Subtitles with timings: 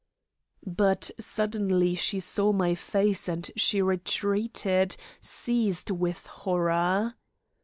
[0.65, 7.13] But suddenly she saw my face and she retreated, seized with horror.